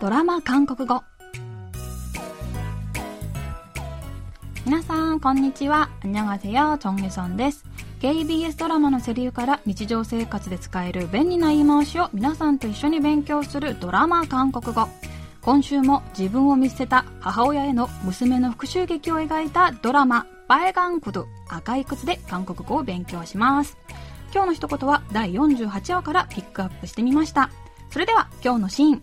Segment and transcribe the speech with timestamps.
[0.00, 1.02] ドラマ韓国語
[4.64, 7.64] 皆さんこんにちは안녕하세요정유선です
[8.00, 14.88] KBS ドラマのセリフから日常生活で使える便利な言い回しを皆さんと一緒に勉強するドラマ韓国語
[15.40, 23.76] 今週も自分を見捨てた母親への娘の復讐劇を描いたドラマ「バエガンクド赤い靴」で韓国語を勉強します
[24.32, 27.50] 今日の一言は第48話からピックアップしてみました
[27.90, 29.02] それでは今日のシーン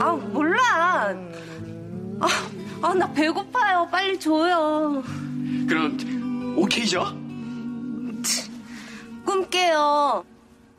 [0.00, 1.14] 아, 몰라.
[2.20, 2.26] 아,
[2.82, 3.88] 아, 나 배고파요.
[3.90, 5.02] 빨리 줘요.
[5.68, 7.04] 그럼 오케이죠?
[9.24, 10.24] 꿈깨요.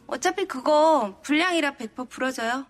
[0.07, 2.65] 어차피 그거 불량이라 100% 풀어져요.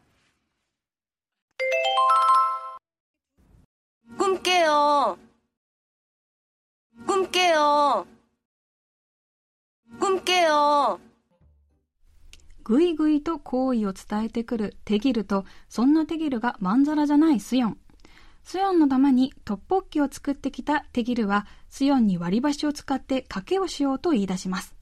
[4.17, 5.17] 꿈깨요.
[7.05, 8.07] 꿈깨요.
[9.99, 10.99] 꿈깨요.
[12.66, 17.78] ぐいぐいと好意を伝えてくるテギルと、そんなテギルがまんざらじゃないスヨン。
[18.44, 24.74] スヨンのためにトッポッキを作ってきたテギルは、スヨンに割り箸を使って賭けをしようと言い出します。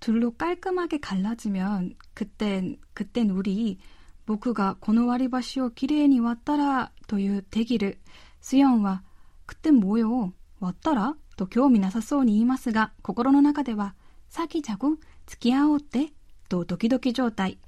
[0.00, 3.78] 둘로 깔끔하게 갈라지면 그땐 그땐 우리
[4.26, 7.98] 모크가 この割り箸をきれいに割ったらという手切る
[8.42, 9.02] スヨンは
[9.46, 11.14] 그땐 뭐요 왔더라?
[11.38, 13.94] 또興味なさそうに言いますが 心の中では
[14.30, 16.12] 사귀자고 付き合おうって
[16.49, 17.59] とドキドキ状態。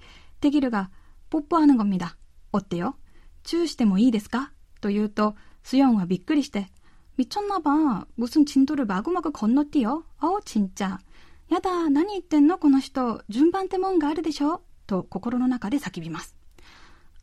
[0.41, 0.89] テギルが、
[1.29, 2.17] ポッポアヌゴミだ。
[2.51, 2.97] おってよ。
[3.43, 4.51] チューしてもいいですか？
[4.81, 6.67] と言うと、スヨンはびっくりして、
[7.15, 10.05] みちょんなば、むすんちんとるまぐまぐこんのってよ。
[10.19, 10.99] あお、ちんちゃ。
[11.47, 12.57] やだ、何言ってんの？
[12.57, 14.61] この人、順番ってもんがあるでしょ？
[14.87, 16.35] と心の中で叫びます。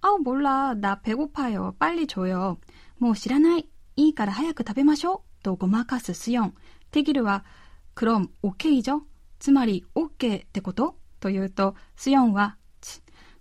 [0.00, 1.74] あお、ぼら、だ、ペゴパよ。
[1.76, 2.60] ぱりちょよ。
[3.00, 3.68] もう知らない。
[3.96, 5.42] いいから早く食べましょう。
[5.42, 6.54] とごまかすスヨン。
[6.92, 7.44] テギルは、
[7.96, 8.98] クロン、オッケーじゃ
[9.40, 10.97] つまり、オッケーってこと？
[11.19, 12.57] と言うと、スヨンは、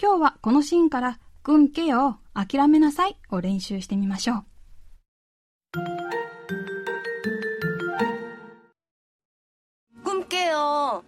[0.01, 4.43] 今日はこのシーンから꿈깨요諦めなさいを練習してみましょう。
[10.03, 11.03] 꿈깨요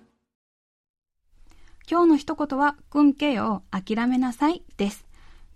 [1.90, 5.06] 今日の一言は、꿈깨요諦めなさいです。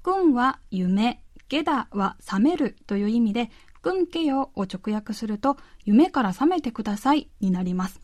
[0.04, 3.51] 꿈は夢、 ゲダは覚めるという意味で、
[3.83, 8.01] 君けよを直訳すると、夢から覚めてくださいになります。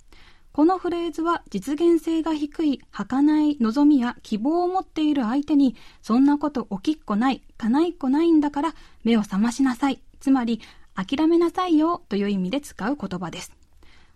[0.52, 10.60] このフレーズは実現性が低い、儚い望みや希望を持っている相手に、そんなこと起きっこない、叶いっこないんだから目を覚ましなさい、つまり
[10.94, 13.52] 諦めなさいよという意味で使う言葉です。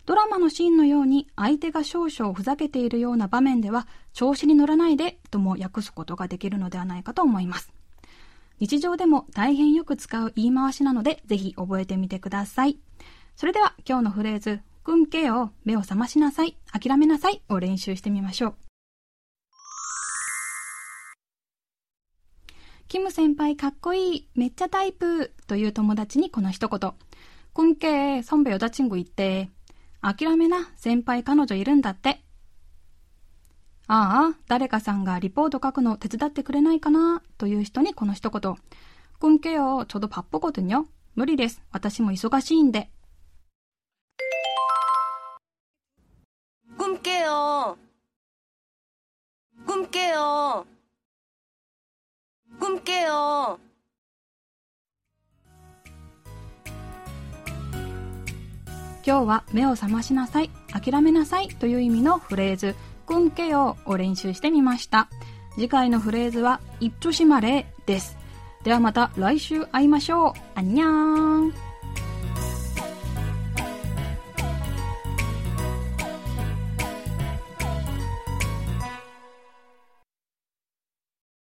[0.06, 7.70] ドラマのシーンのように相手が少々ふざけているような場面では調子に乗らないでとも訳すことができるのではないかと思います。
[8.59, 12.79] 日常でも大変よく使う言い回しなので、ぜひ覚えてみてください。
[13.35, 16.57] それでは今日のフレーズ、꿈깨요目を覚ましなさい。
[16.71, 17.41] 諦めなさい。
[17.49, 18.55] を練習してみましょう。
[22.87, 24.29] キム先輩かっこいい。
[24.35, 25.33] めっちゃタイプ。
[25.47, 26.93] という友達にこの一言。
[27.53, 29.49] 꿈깨선배여자친구있대
[30.01, 30.69] 諦めな。
[30.75, 32.23] 先輩彼女いるんだって。
[33.87, 38.55] ああ、誰かさんがリポート書くの手伝ってくれないかなという人にこの一言。
[39.19, 40.85] 꿈깨요저도바쁘거든요
[41.15, 41.61] 無理です。
[41.71, 42.89] 私も忙しいんで。
[46.77, 47.77] 꿈깨요.
[49.65, 50.65] 꿈깨요.
[52.59, 53.59] 꿈깨요.
[59.05, 62.73] 今日は目を覚ましなさい、諦めなさいという意味のフレーズ、
[63.08, 65.08] くんけよを練習してみました。
[65.54, 68.18] 次回のフレーズは、いっちょしまれです。
[68.64, 70.32] ではまた来週会いましょう。
[70.54, 71.67] あんにゃーん。